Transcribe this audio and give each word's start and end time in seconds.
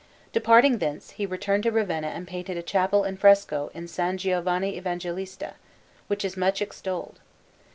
Departing 0.33 0.79
thence, 0.79 1.11
he 1.11 1.27
returned 1.27 1.61
to 1.61 1.71
Ravenna 1.71 2.07
and 2.07 2.27
painted 2.27 2.57
a 2.57 2.63
chapel 2.63 3.03
in 3.03 3.17
fresco 3.17 3.69
in 3.75 3.83
S. 3.83 3.99
Giovanni 4.15 4.75
Evangelista, 4.75 5.53
which 6.07 6.25
is 6.25 6.35
much 6.35 6.59
extolled. 6.59 7.19